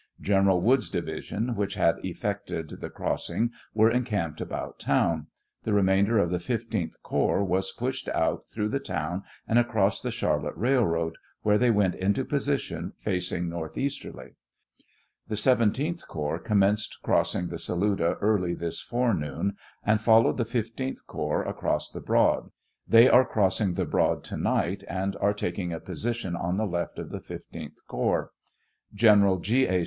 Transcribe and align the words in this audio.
General 0.19 0.59
Wood's 0.59 0.89
division, 0.89 1.53
which 1.53 1.75
had 1.75 1.97
effected 2.03 2.69
the 2.81 2.89
crossing, 2.89 3.51
were 3.75 3.91
encamped 3.91 4.41
about 4.41 4.79
town. 4.79 5.27
The 5.63 5.73
remainder 5.73 6.17
of 6.17 6.31
the 6.31 6.39
15th 6.39 6.93
corps 7.03 7.43
was 7.43 7.71
pushed 7.71 8.09
out 8.09 8.45
through 8.51 8.69
the 8.69 8.79
town 8.79 9.21
and 9.47 9.59
across 9.59 10.01
the 10.01 10.09
Charlotte 10.09 10.55
Railroad, 10.55 11.17
where 11.43 11.59
they 11.59 11.69
went 11.69 11.93
into 11.93 12.25
position, 12.25 12.93
facing 12.97 13.47
northeasterly. 13.47 14.31
The 15.27 15.35
17th 15.35 16.07
corps 16.07 16.39
commenced 16.39 16.97
crossing 17.03 17.49
the 17.49 17.59
Saluda 17.59 18.15
early 18.21 18.55
this 18.55 18.81
forenoon, 18.81 19.55
and 19.85 20.01
followed 20.01 20.37
the 20.37 20.45
15th 20.45 21.05
corps 21.05 21.43
across 21.47 21.91
the 21.91 22.01
Broad. 22.01 22.49
They 22.87 23.07
are 23.07 23.23
crossing 23.23 23.75
the 23.75 23.85
Broad 23.85 24.23
to 24.23 24.37
night, 24.37 24.83
and 24.89 25.15
are 25.17 25.35
taking 25.35 25.71
a 25.71 25.79
position 25.79 26.35
on 26.35 26.57
the 26.57 26.65
left 26.65 26.97
of 26.97 27.11
the 27.11 27.19
15th 27.19 27.77
corps. 27.87 28.31
Gefferal 28.95 29.39
G. 29.39 29.67
A. 29.67 29.79